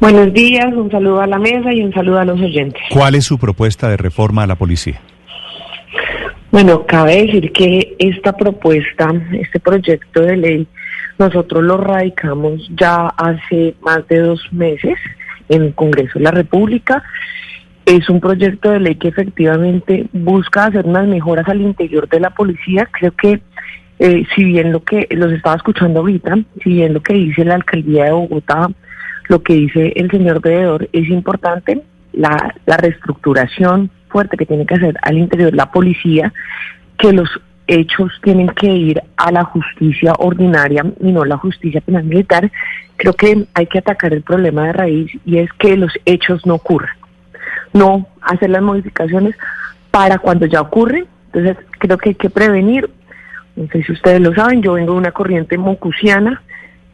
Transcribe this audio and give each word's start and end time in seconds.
Buenos 0.00 0.32
días, 0.32 0.66
un 0.74 0.90
saludo 0.90 1.20
a 1.20 1.26
la 1.26 1.38
mesa 1.38 1.72
y 1.72 1.82
un 1.82 1.92
saludo 1.92 2.18
a 2.18 2.24
los 2.24 2.40
oyentes. 2.40 2.82
¿Cuál 2.90 3.14
es 3.14 3.24
su 3.24 3.38
propuesta 3.38 3.88
de 3.88 3.96
reforma 3.96 4.42
a 4.42 4.46
la 4.46 4.56
policía? 4.56 5.00
Bueno, 6.50 6.84
cabe 6.86 7.26
decir 7.26 7.52
que 7.52 7.96
esta 7.98 8.36
propuesta, 8.36 9.12
este 9.32 9.60
proyecto 9.60 10.20
de 10.22 10.36
ley, 10.36 10.66
nosotros 11.18 11.62
lo 11.62 11.76
radicamos 11.76 12.68
ya 12.76 13.06
hace 13.08 13.74
más 13.82 14.06
de 14.08 14.18
dos 14.18 14.40
meses 14.52 14.96
en 15.48 15.62
el 15.62 15.74
Congreso 15.74 16.18
de 16.18 16.24
la 16.24 16.32
República. 16.32 17.02
Es 17.86 18.08
un 18.08 18.20
proyecto 18.20 18.70
de 18.70 18.80
ley 18.80 18.94
que 18.96 19.08
efectivamente 19.08 20.06
busca 20.12 20.66
hacer 20.66 20.86
unas 20.86 21.06
mejoras 21.06 21.48
al 21.48 21.60
interior 21.60 22.08
de 22.08 22.20
la 22.20 22.30
policía. 22.30 22.88
Creo 22.92 23.12
que 23.12 23.40
eh, 24.00 24.24
si 24.34 24.44
bien 24.44 24.72
lo 24.72 24.82
que 24.82 25.06
los 25.10 25.32
estaba 25.32 25.56
escuchando 25.56 26.00
ahorita, 26.00 26.36
si 26.62 26.70
bien 26.70 26.94
lo 26.94 27.02
que 27.02 27.14
dice 27.14 27.44
la 27.44 27.54
alcaldía 27.54 28.04
de 28.04 28.12
Bogotá 28.12 28.68
lo 29.28 29.42
que 29.42 29.54
dice 29.54 29.92
el 29.96 30.10
señor 30.10 30.40
veedor 30.40 30.88
es 30.92 31.08
importante, 31.08 31.82
la, 32.12 32.54
la 32.66 32.76
reestructuración 32.76 33.90
fuerte 34.08 34.36
que 34.36 34.46
tiene 34.46 34.66
que 34.66 34.74
hacer 34.74 34.96
al 35.02 35.18
interior 35.18 35.54
la 35.54 35.70
policía, 35.70 36.32
que 36.98 37.12
los 37.12 37.28
hechos 37.66 38.12
tienen 38.22 38.48
que 38.48 38.66
ir 38.66 39.02
a 39.16 39.32
la 39.32 39.44
justicia 39.44 40.12
ordinaria 40.18 40.84
y 41.00 41.12
no 41.12 41.24
la 41.24 41.38
justicia 41.38 41.80
penal 41.80 42.04
militar, 42.04 42.50
creo 42.96 43.14
que 43.14 43.46
hay 43.54 43.66
que 43.66 43.78
atacar 43.78 44.12
el 44.12 44.22
problema 44.22 44.66
de 44.66 44.72
raíz 44.72 45.10
y 45.24 45.38
es 45.38 45.52
que 45.54 45.76
los 45.76 45.92
hechos 46.04 46.44
no 46.46 46.54
ocurran, 46.54 46.94
no 47.72 48.06
hacer 48.20 48.50
las 48.50 48.62
modificaciones 48.62 49.34
para 49.90 50.18
cuando 50.18 50.46
ya 50.46 50.60
ocurre. 50.60 51.06
Entonces 51.32 51.56
creo 51.78 51.98
que 51.98 52.10
hay 52.10 52.14
que 52.14 52.30
prevenir, 52.30 52.90
no 53.56 53.66
sé 53.68 53.82
si 53.82 53.92
ustedes 53.92 54.20
lo 54.20 54.34
saben, 54.34 54.62
yo 54.62 54.74
vengo 54.74 54.92
de 54.92 54.98
una 54.98 55.12
corriente 55.12 55.58
mocusiana 55.58 56.42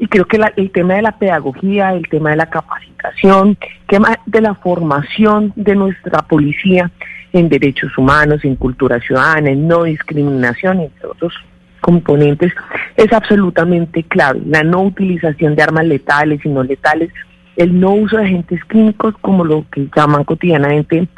y 0.00 0.08
creo 0.08 0.24
que 0.24 0.40
el 0.56 0.70
tema 0.70 0.94
de 0.94 1.02
la 1.02 1.18
pedagogía, 1.18 1.92
el 1.92 2.08
tema 2.08 2.30
de 2.30 2.36
la 2.36 2.46
capacitación, 2.46 3.58
el 3.60 3.86
tema 3.86 4.18
de 4.24 4.40
la 4.40 4.54
formación 4.54 5.52
de 5.56 5.76
nuestra 5.76 6.22
policía 6.22 6.90
en 7.34 7.50
derechos 7.50 7.96
humanos, 7.98 8.42
en 8.42 8.56
cultura 8.56 8.98
ciudadana, 9.00 9.50
en 9.50 9.68
no 9.68 9.84
discriminación, 9.84 10.80
entre 10.80 11.06
otros 11.06 11.34
componentes, 11.82 12.50
es 12.96 13.12
absolutamente 13.12 14.02
clave. 14.04 14.40
La 14.46 14.62
no 14.62 14.80
utilización 14.84 15.54
de 15.54 15.62
armas 15.64 15.84
letales 15.84 16.40
y 16.46 16.48
no 16.48 16.62
letales, 16.62 17.12
el 17.56 17.78
no 17.78 17.90
uso 17.90 18.16
de 18.16 18.24
agentes 18.24 18.64
químicos 18.64 19.14
como 19.20 19.44
lo 19.44 19.66
que 19.70 19.86
llaman 19.94 20.24
cotidianamente 20.24 21.08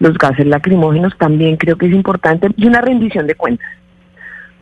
los 0.00 0.18
gases 0.18 0.46
lacrimógenos, 0.46 1.16
también 1.16 1.56
creo 1.56 1.76
que 1.76 1.86
es 1.86 1.92
importante, 1.92 2.48
y 2.56 2.66
una 2.66 2.80
rendición 2.80 3.28
de 3.28 3.36
cuentas 3.36 3.68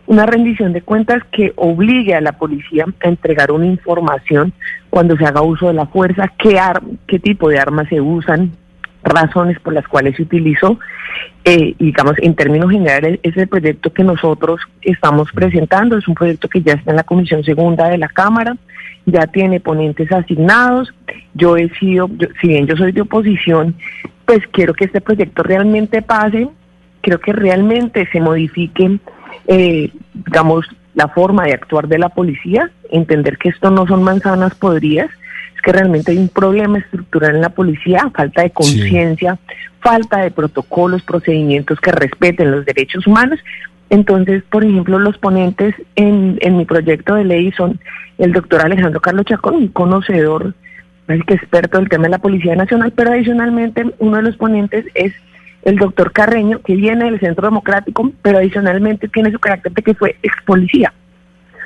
una 0.06 0.26
rendición 0.26 0.72
de 0.72 0.82
cuentas 0.82 1.22
que 1.30 1.52
obligue 1.56 2.14
a 2.14 2.20
la 2.20 2.32
policía 2.32 2.86
a 3.02 3.08
entregar 3.08 3.52
una 3.52 3.66
información 3.66 4.52
cuando 4.90 5.16
se 5.16 5.24
haga 5.24 5.42
uso 5.42 5.68
de 5.68 5.74
la 5.74 5.86
fuerza, 5.86 6.32
qué, 6.38 6.60
qué 7.06 7.18
tipo 7.18 7.48
de 7.48 7.58
armas 7.58 7.88
se 7.88 8.00
usan, 8.00 8.52
razones 9.02 9.58
por 9.60 9.72
las 9.72 9.86
cuales 9.86 10.16
se 10.16 10.22
utilizó. 10.22 10.78
Eh, 11.44 11.74
digamos, 11.78 12.14
en 12.18 12.34
términos 12.34 12.70
generales, 12.70 13.18
ese 13.22 13.46
proyecto 13.46 13.92
que 13.92 14.04
nosotros 14.04 14.60
estamos 14.82 15.30
presentando 15.32 15.96
es 15.96 16.06
un 16.06 16.14
proyecto 16.14 16.48
que 16.48 16.62
ya 16.62 16.74
está 16.74 16.90
en 16.90 16.96
la 16.96 17.04
Comisión 17.04 17.42
Segunda 17.44 17.88
de 17.88 17.98
la 17.98 18.08
Cámara, 18.08 18.56
ya 19.06 19.26
tiene 19.26 19.60
ponentes 19.60 20.10
asignados. 20.12 20.92
Yo 21.34 21.56
he 21.56 21.70
sido, 21.78 22.10
si 22.40 22.48
bien 22.48 22.66
yo 22.66 22.76
soy 22.76 22.92
de 22.92 23.00
oposición, 23.02 23.74
pues 24.26 24.40
quiero 24.52 24.74
que 24.74 24.84
este 24.84 25.00
proyecto 25.00 25.42
realmente 25.42 26.02
pase, 26.02 26.48
creo 27.00 27.18
que 27.18 27.32
realmente 27.32 28.06
se 28.12 28.20
modifiquen 28.20 29.00
eh, 29.46 29.90
digamos, 30.14 30.66
la 30.94 31.08
forma 31.08 31.44
de 31.44 31.54
actuar 31.54 31.88
de 31.88 31.98
la 31.98 32.08
policía, 32.08 32.70
entender 32.90 33.38
que 33.38 33.50
esto 33.50 33.70
no 33.70 33.86
son 33.86 34.02
manzanas 34.02 34.54
podridas, 34.54 35.10
es 35.54 35.62
que 35.62 35.72
realmente 35.72 36.12
hay 36.12 36.18
un 36.18 36.28
problema 36.28 36.78
estructural 36.78 37.36
en 37.36 37.42
la 37.42 37.50
policía, 37.50 38.10
falta 38.14 38.42
de 38.42 38.50
conciencia, 38.50 39.38
falta 39.80 40.18
de 40.18 40.30
protocolos, 40.30 41.02
procedimientos 41.02 41.80
que 41.80 41.92
respeten 41.92 42.50
los 42.50 42.64
derechos 42.64 43.06
humanos. 43.06 43.38
Entonces, 43.88 44.42
por 44.50 44.64
ejemplo, 44.64 44.98
los 44.98 45.18
ponentes 45.18 45.74
en, 45.96 46.38
en 46.40 46.56
mi 46.56 46.64
proyecto 46.64 47.14
de 47.14 47.24
ley 47.24 47.52
son 47.52 47.80
el 48.18 48.32
doctor 48.32 48.64
Alejandro 48.64 49.00
Carlos 49.00 49.24
Chacón, 49.26 49.54
un 49.54 49.68
conocedor, 49.68 50.54
que 51.26 51.34
experto 51.34 51.78
del 51.78 51.88
tema 51.88 52.04
de 52.04 52.10
la 52.10 52.18
Policía 52.18 52.54
Nacional, 52.54 52.92
pero 52.94 53.10
adicionalmente 53.10 53.84
uno 53.98 54.18
de 54.18 54.22
los 54.22 54.36
ponentes 54.36 54.84
es 54.94 55.12
el 55.62 55.76
doctor 55.76 56.12
Carreño, 56.12 56.60
que 56.60 56.74
viene 56.74 57.04
del 57.04 57.20
Centro 57.20 57.46
Democrático, 57.46 58.10
pero 58.22 58.38
adicionalmente 58.38 59.08
tiene 59.08 59.30
su 59.30 59.38
carácter 59.38 59.72
de 59.72 59.82
que 59.82 59.94
fue 59.94 60.16
ex 60.22 60.34
policía. 60.44 60.92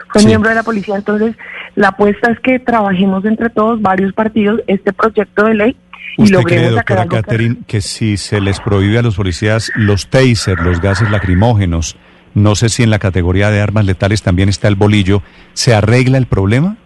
Fue 0.08 0.24
miembro 0.24 0.50
de 0.50 0.56
la 0.56 0.62
policía, 0.62 0.96
entonces 0.96 1.34
la 1.74 1.88
apuesta 1.88 2.30
es 2.30 2.38
que 2.40 2.60
trabajemos 2.60 3.24
entre 3.24 3.50
todos, 3.50 3.82
varios 3.82 4.12
partidos, 4.12 4.60
este 4.66 4.92
proyecto 4.92 5.44
de 5.44 5.54
ley 5.54 5.76
y 6.16 6.22
¿Usted 6.22 6.42
cree, 6.42 6.70
doctora 6.70 7.06
Catherine, 7.06 7.56
que... 7.66 7.80
si 7.80 8.16
se 8.16 8.40
les 8.40 8.60
prohíbe 8.60 8.98
a 8.98 9.02
los 9.02 9.16
policías 9.16 9.72
los 9.74 10.08
tasers, 10.08 10.62
los 10.62 10.80
gases 10.80 11.10
lacrimógenos, 11.10 11.96
no 12.34 12.54
sé 12.54 12.68
si 12.68 12.82
en 12.82 12.90
la 12.90 12.98
categoría 12.98 13.50
de 13.50 13.60
armas 13.60 13.84
letales 13.84 14.22
también 14.22 14.48
está 14.48 14.68
el 14.68 14.76
bolillo, 14.76 15.22
¿se 15.52 15.74
arregla 15.74 16.18
el 16.18 16.26
problema? 16.26 16.76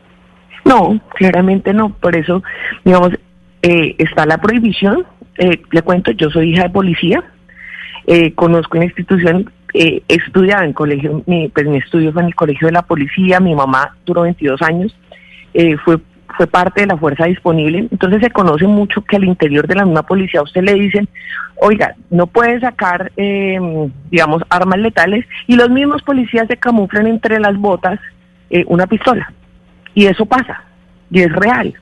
No, 0.65 1.01
claramente 1.15 1.73
no. 1.73 1.91
Por 1.91 2.17
eso, 2.17 2.43
digamos, 2.85 3.13
eh, 3.63 3.95
está 3.99 4.27
la 4.27 4.39
prohibición, 4.39 5.07
eh, 5.39 5.63
le 5.71 5.83
cuento, 5.83 6.11
yo 6.13 6.31
soy 6.31 6.53
hija 6.53 6.65
de 6.65 6.71
policía, 6.71 7.23
eh, 8.07 8.33
conozco 8.33 8.79
una 8.79 8.87
institución, 8.87 9.53
eh, 9.75 10.03
he 10.09 10.15
estudiado 10.15 10.65
en 10.65 10.73
colegio, 10.73 11.23
mi, 11.27 11.49
pues 11.49 11.67
mi 11.67 11.77
estudio 11.77 12.11
fue 12.11 12.23
en 12.23 12.29
el 12.29 12.35
colegio 12.35 12.69
de 12.69 12.73
la 12.73 12.83
policía, 12.83 13.39
mi 13.39 13.55
mamá 13.55 13.97
duró 14.07 14.23
22 14.23 14.63
años, 14.63 14.97
eh, 15.55 15.77
fue 15.85 15.99
fue 16.37 16.47
parte 16.47 16.83
de 16.83 16.87
la 16.87 16.97
fuerza 16.97 17.25
disponible, 17.25 17.89
entonces 17.91 18.21
se 18.23 18.31
conoce 18.31 18.67
mucho 18.67 19.03
que 19.03 19.17
al 19.17 19.25
interior 19.25 19.67
de 19.67 19.75
la 19.75 19.85
misma 19.85 20.05
policía 20.05 20.41
a 20.41 20.45
usted 20.45 20.63
le 20.63 20.75
dicen, 20.75 21.09
oiga, 21.57 21.97
no 22.11 22.27
puede 22.27 22.61
sacar, 22.61 23.11
digamos, 23.17 24.43
armas 24.51 24.79
letales, 24.79 25.25
y 25.47 25.57
los 25.57 25.71
mismos 25.71 26.03
policías 26.03 26.47
se 26.47 26.59
camuflan 26.59 27.07
entre 27.09 27.41
las 27.41 27.57
botas 27.57 27.99
una 28.67 28.87
pistola, 28.87 29.33
y 29.95 30.05
eso 30.05 30.27
pasa, 30.27 30.63
y 31.11 31.23
es 31.23 31.33
real. 31.33 31.75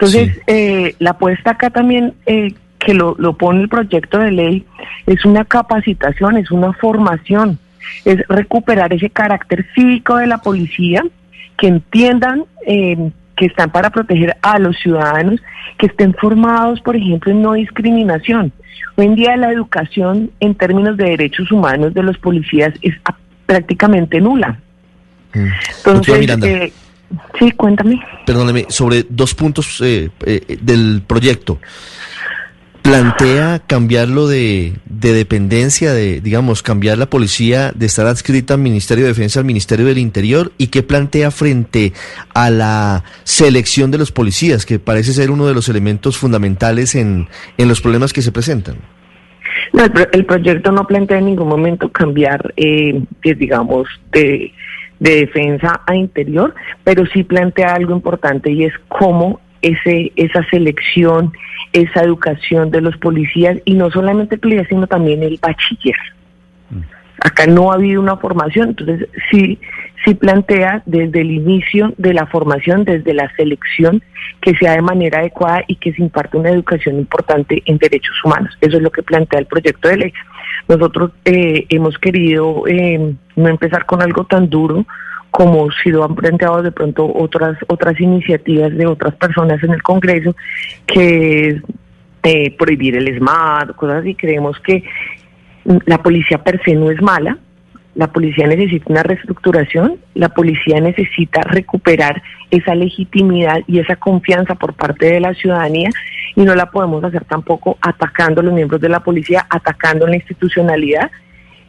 Entonces, 0.00 0.40
eh, 0.46 0.94
la 0.98 1.10
apuesta 1.10 1.50
acá 1.50 1.68
también, 1.68 2.14
eh, 2.24 2.54
que 2.78 2.94
lo, 2.94 3.14
lo 3.18 3.34
pone 3.34 3.60
el 3.60 3.68
proyecto 3.68 4.18
de 4.18 4.30
ley, 4.30 4.66
es 5.06 5.26
una 5.26 5.44
capacitación, 5.44 6.38
es 6.38 6.50
una 6.50 6.72
formación, 6.72 7.58
es 8.06 8.26
recuperar 8.28 8.94
ese 8.94 9.10
carácter 9.10 9.66
cívico 9.74 10.16
de 10.16 10.26
la 10.26 10.38
policía, 10.38 11.04
que 11.58 11.66
entiendan 11.66 12.44
eh, 12.66 13.10
que 13.36 13.44
están 13.44 13.70
para 13.70 13.90
proteger 13.90 14.34
a 14.40 14.58
los 14.58 14.78
ciudadanos, 14.78 15.42
que 15.76 15.86
estén 15.86 16.14
formados, 16.14 16.80
por 16.80 16.96
ejemplo, 16.96 17.30
en 17.30 17.42
no 17.42 17.52
discriminación. 17.52 18.52
Hoy 18.96 19.04
en 19.04 19.14
día 19.16 19.36
la 19.36 19.52
educación 19.52 20.30
en 20.40 20.54
términos 20.54 20.96
de 20.96 21.10
derechos 21.10 21.52
humanos 21.52 21.92
de 21.92 22.02
los 22.02 22.16
policías 22.16 22.72
es 22.80 22.94
prácticamente 23.44 24.18
nula. 24.18 24.58
Mm. 25.34 25.46
Entonces, 25.76 26.72
Sí, 27.38 27.50
cuéntame. 27.52 28.00
Perdóneme, 28.26 28.66
sobre 28.68 29.04
dos 29.08 29.34
puntos 29.34 29.80
eh, 29.80 30.10
eh, 30.24 30.58
del 30.60 31.02
proyecto. 31.06 31.58
¿Plantea 32.82 33.60
cambiarlo 33.66 34.26
de, 34.26 34.72
de, 34.86 35.12
dependencia, 35.12 35.92
de, 35.92 36.20
digamos, 36.22 36.62
cambiar 36.62 36.96
la 36.96 37.10
policía 37.10 37.72
de 37.74 37.86
estar 37.86 38.06
adscrita 38.06 38.54
al 38.54 38.60
Ministerio 38.60 39.04
de 39.04 39.10
Defensa 39.10 39.38
al 39.38 39.44
Ministerio 39.44 39.84
del 39.84 39.98
Interior? 39.98 40.52
¿Y 40.56 40.68
qué 40.68 40.82
plantea 40.82 41.30
frente 41.30 41.92
a 42.32 42.48
la 42.48 43.04
selección 43.24 43.90
de 43.90 43.98
los 43.98 44.12
policías, 44.12 44.64
que 44.64 44.78
parece 44.78 45.12
ser 45.12 45.30
uno 45.30 45.46
de 45.46 45.52
los 45.52 45.68
elementos 45.68 46.16
fundamentales 46.16 46.94
en, 46.94 47.28
en 47.58 47.68
los 47.68 47.82
problemas 47.82 48.14
que 48.14 48.22
se 48.22 48.32
presentan? 48.32 48.76
No, 49.72 49.84
el, 49.84 50.24
proyecto 50.24 50.72
no 50.72 50.86
plantea 50.86 51.18
en 51.18 51.26
ningún 51.26 51.48
momento 51.48 51.90
cambiar, 51.90 52.52
eh, 52.56 53.02
digamos, 53.22 53.88
de 54.10 54.52
de 55.00 55.16
defensa 55.16 55.80
a 55.86 55.96
interior, 55.96 56.54
pero 56.84 57.04
sí 57.06 57.24
plantea 57.24 57.74
algo 57.74 57.94
importante 57.94 58.52
y 58.52 58.64
es 58.64 58.74
cómo 58.88 59.40
ese, 59.62 60.12
esa 60.16 60.44
selección, 60.50 61.32
esa 61.72 62.02
educación 62.02 62.70
de 62.70 62.80
los 62.80 62.96
policías, 62.98 63.58
y 63.64 63.74
no 63.74 63.90
solamente 63.90 64.38
policías, 64.38 64.68
sino 64.68 64.86
también 64.86 65.22
el 65.22 65.38
bachiller. 65.40 65.96
Acá 67.20 67.46
no 67.46 67.70
ha 67.70 67.74
habido 67.74 68.00
una 68.00 68.16
formación, 68.16 68.70
entonces 68.70 69.08
sí, 69.30 69.58
sí 70.04 70.14
plantea 70.14 70.82
desde 70.86 71.20
el 71.20 71.30
inicio 71.30 71.92
de 71.98 72.14
la 72.14 72.26
formación, 72.26 72.84
desde 72.84 73.12
la 73.12 73.30
selección, 73.36 74.02
que 74.40 74.54
sea 74.56 74.72
de 74.72 74.82
manera 74.82 75.18
adecuada 75.20 75.62
y 75.66 75.76
que 75.76 75.92
se 75.92 76.02
imparte 76.02 76.38
una 76.38 76.50
educación 76.50 76.96
importante 76.96 77.62
en 77.66 77.76
derechos 77.76 78.14
humanos. 78.24 78.56
Eso 78.60 78.78
es 78.78 78.82
lo 78.82 78.90
que 78.90 79.02
plantea 79.02 79.40
el 79.40 79.46
proyecto 79.46 79.88
de 79.88 79.96
ley. 79.98 80.12
Nosotros 80.66 81.10
eh, 81.26 81.66
hemos 81.68 81.98
querido 81.98 82.66
eh, 82.66 83.14
no 83.36 83.48
empezar 83.48 83.84
con 83.84 84.02
algo 84.02 84.24
tan 84.24 84.48
duro 84.48 84.86
como 85.30 85.70
si 85.70 85.90
lo 85.90 86.04
han 86.04 86.14
planteado 86.14 86.62
de 86.62 86.72
pronto 86.72 87.10
otras 87.14 87.56
otras 87.68 88.00
iniciativas 88.00 88.74
de 88.76 88.86
otras 88.86 89.14
personas 89.14 89.62
en 89.62 89.70
el 89.70 89.82
Congreso, 89.82 90.34
que 90.86 91.48
es 91.48 91.62
eh, 92.22 92.54
prohibir 92.56 92.96
el 92.96 93.16
SMART, 93.16 93.76
cosas 93.76 94.00
así. 94.00 94.14
Creemos 94.14 94.58
que 94.60 94.82
la 95.64 96.02
policía 96.02 96.42
per 96.42 96.60
se 96.64 96.74
no 96.74 96.90
es 96.90 97.00
mala, 97.02 97.38
la 97.94 98.06
policía 98.12 98.46
necesita 98.46 98.86
una 98.88 99.02
reestructuración, 99.02 99.98
la 100.14 100.28
policía 100.28 100.80
necesita 100.80 101.42
recuperar 101.42 102.22
esa 102.50 102.74
legitimidad 102.74 103.60
y 103.66 103.78
esa 103.80 103.96
confianza 103.96 104.54
por 104.54 104.74
parte 104.74 105.06
de 105.06 105.20
la 105.20 105.34
ciudadanía 105.34 105.90
y 106.36 106.42
no 106.42 106.54
la 106.54 106.70
podemos 106.70 107.02
hacer 107.02 107.24
tampoco 107.24 107.78
atacando 107.80 108.40
a 108.40 108.44
los 108.44 108.54
miembros 108.54 108.80
de 108.80 108.88
la 108.88 109.00
policía, 109.00 109.46
atacando 109.50 110.06
la 110.06 110.16
institucionalidad. 110.16 111.10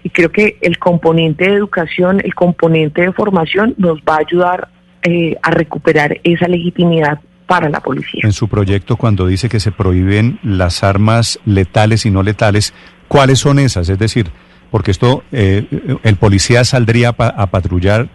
Y 0.04 0.10
creo 0.10 0.32
que 0.32 0.58
el 0.62 0.78
componente 0.78 1.46
de 1.46 1.56
educación, 1.56 2.22
el 2.24 2.36
componente 2.36 3.02
de 3.02 3.14
formación 3.14 3.74
nos 3.78 4.00
va 4.00 4.16
a 4.16 4.20
ayudar 4.20 4.68
eh, 5.04 5.36
a 5.42 5.52
recuperar 5.52 6.20
esa 6.24 6.48
legitimidad 6.48 7.20
para 7.52 7.70
la 7.70 7.82
policía. 7.82 8.22
En 8.24 8.32
su 8.32 8.48
proyecto, 8.48 8.96
cuando 8.96 9.28
dice 9.28 9.50
que 9.50 9.60
se 9.60 9.74
prohíben 9.74 10.40
las 10.42 10.86
armas 10.86 11.38
letales 11.44 12.06
y 12.06 12.10
no 12.10 12.24
letales, 12.24 12.74
¿cuáles 13.10 13.40
son 13.40 13.60
esas? 13.60 13.90
Es 13.90 14.00
decir, 14.00 14.32
porque 14.70 14.92
esto, 14.92 15.26
eh, 15.34 15.66
el 16.04 16.16
policía 16.16 16.64
saldría 16.64 17.10
a 17.10 17.48
patrullar 17.48 18.08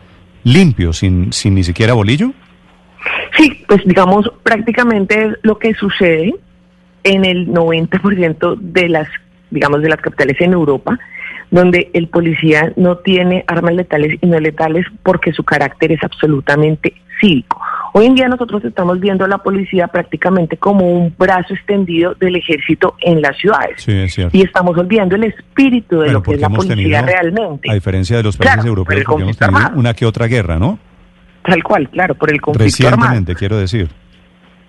limpio, 0.42 0.94
sin, 0.94 1.34
sin 1.34 1.54
ni 1.54 1.64
siquiera 1.64 1.92
bolillo. 1.92 2.32
Sí, 3.36 3.62
pues 3.68 3.84
digamos, 3.84 4.24
prácticamente 4.42 5.26
es 5.26 5.34
lo 5.42 5.58
que 5.58 5.74
sucede 5.74 6.34
en 7.04 7.26
el 7.26 7.48
90% 7.48 8.56
de 8.58 8.88
las, 8.88 9.06
digamos, 9.50 9.82
de 9.82 9.90
las 9.90 10.00
capitales 10.00 10.40
en 10.40 10.54
Europa, 10.54 10.98
donde 11.50 11.90
el 11.92 12.08
policía 12.08 12.72
no 12.76 12.96
tiene 12.96 13.44
armas 13.48 13.74
letales 13.74 14.18
y 14.18 14.26
no 14.26 14.40
letales 14.40 14.86
porque 15.02 15.34
su 15.34 15.44
carácter 15.44 15.92
es 15.92 16.02
absolutamente 16.02 16.94
cívico. 17.20 17.60
Hoy 17.98 18.04
en 18.04 18.14
día 18.14 18.28
nosotros 18.28 18.62
estamos 18.62 19.00
viendo 19.00 19.24
a 19.24 19.28
la 19.28 19.38
policía 19.38 19.88
prácticamente 19.88 20.58
como 20.58 20.86
un 20.86 21.14
brazo 21.16 21.54
extendido 21.54 22.14
del 22.16 22.36
ejército 22.36 22.94
en 23.00 23.22
las 23.22 23.38
ciudades. 23.38 23.88
y 23.88 24.42
estamos 24.42 24.76
olvidando 24.76 25.16
el 25.16 25.24
espíritu 25.24 26.00
de 26.00 26.12
lo 26.12 26.22
que 26.22 26.34
es 26.34 26.40
la 26.42 26.50
policía 26.50 27.00
realmente. 27.00 27.70
A 27.70 27.72
diferencia 27.72 28.18
de 28.18 28.22
los 28.22 28.36
países 28.36 28.66
europeos, 28.66 29.02
porque 29.02 29.22
hemos 29.22 29.38
tenido 29.38 29.70
una 29.76 29.94
que 29.94 30.04
otra 30.04 30.26
guerra, 30.26 30.58
¿no? 30.58 30.78
Tal 31.42 31.62
cual, 31.62 31.88
claro, 31.88 32.14
por 32.16 32.30
el 32.30 32.38
conflicto 32.38 32.86
Recientemente, 32.86 33.34
quiero 33.34 33.56
decir. 33.56 33.88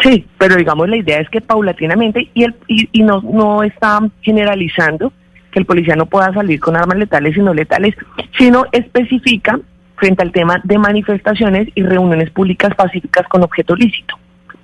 Sí, 0.02 0.26
pero 0.38 0.56
digamos 0.56 0.88
la 0.88 0.96
idea 0.96 1.20
es 1.20 1.30
que 1.30 1.42
paulatinamente, 1.42 2.30
y, 2.34 2.46
el, 2.46 2.56
y, 2.70 2.88
y 2.94 3.04
no, 3.04 3.20
no 3.20 3.62
está 3.62 4.00
generalizando 4.22 5.12
que 5.52 5.60
el 5.60 5.66
policía 5.66 5.98
no 5.98 6.06
pueda 6.06 6.32
salir 6.32 6.62
con 6.62 6.78
armas 6.78 6.98
letales 6.98 7.36
y 7.36 7.42
no 7.42 7.54
letales, 7.54 7.94
sino 8.38 8.64
especifica 8.72 9.60
frente 9.98 10.24
al 10.24 10.32
tema 10.32 10.62
de 10.64 10.78
manifestaciones 10.78 11.68
y 11.76 11.84
reuniones 11.84 12.30
públicas 12.32 12.74
pacíficas 12.76 13.28
con 13.28 13.44
objeto 13.44 13.76
lícito. 13.76 14.16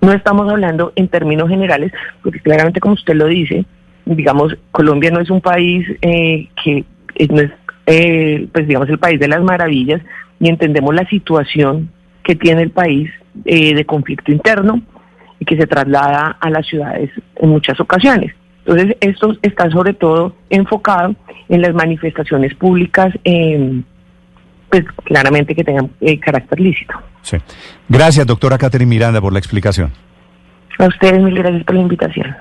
No 0.02 0.12
estamos 0.12 0.50
hablando 0.50 0.94
en 0.96 1.08
términos 1.08 1.50
generales, 1.50 1.92
porque 2.22 2.40
claramente 2.40 2.80
como 2.80 2.94
usted 2.94 3.16
lo 3.16 3.28
dice, 3.28 3.66
digamos, 4.06 4.56
Colombia 4.72 5.12
no 5.12 5.20
es 5.20 5.30
un 5.30 5.42
país 5.42 5.88
eh, 6.02 6.50
que 6.64 6.86
no 7.30 7.42
es, 7.42 7.52
eh, 7.86 8.48
pues 8.52 8.68
digamos, 8.68 8.90
el 8.90 9.00
país 9.00 9.20
de 9.20 9.28
las 9.28 9.42
maravillas, 9.42 10.02
y 10.40 10.50
entendemos 10.50 10.94
la 10.94 11.08
situación 11.08 11.90
que 12.24 12.36
tiene 12.36 12.64
el 12.64 12.72
país 12.72 13.10
eh, 13.46 13.74
de 13.74 13.86
conflicto 13.86 14.32
interno 14.32 14.82
y 15.40 15.46
que 15.46 15.58
se 15.58 15.68
traslada 15.68 16.38
a 16.40 16.50
las 16.50 16.68
ciudades 16.68 17.10
en 17.38 17.50
muchas 17.50 17.80
ocasiones. 17.80 18.34
Entonces, 18.66 18.98
esto 19.02 19.36
está 19.42 19.70
sobre 19.70 19.94
todo 19.94 20.36
enfocado 20.50 21.16
en 21.50 21.62
las 21.62 21.74
manifestaciones 21.74 22.54
públicas 22.56 23.14
pues 24.74 24.86
claramente 25.04 25.54
que 25.54 25.64
tengan 25.64 25.92
eh, 26.02 26.20
carácter 26.20 26.60
lícito. 26.60 26.96
Sí. 27.22 27.38
Gracias, 27.88 28.26
doctora 28.26 28.58
Catherine 28.58 28.90
Miranda, 28.90 29.22
por 29.22 29.32
la 29.32 29.38
explicación. 29.38 29.92
A 30.80 30.88
ustedes, 30.88 31.22
mil 31.22 31.36
gracias 31.36 31.64
por 31.64 31.76
la 31.76 31.82
invitación. 31.82 32.36